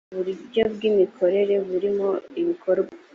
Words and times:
uburyo 0.13 0.61
bw’imikorere 0.73 1.55
burimo 1.67 2.09
ibikorwa 2.41 2.93